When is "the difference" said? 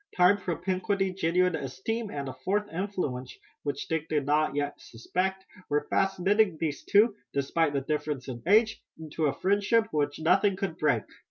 7.73-8.27